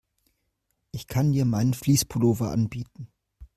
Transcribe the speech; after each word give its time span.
Ich 0.91 1.05
kann 1.05 1.31
dir 1.31 1.45
meinen 1.45 1.75
Fleece-Pullover 1.75 2.49
anbieten. 2.49 3.07